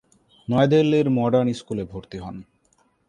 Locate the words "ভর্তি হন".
1.83-2.35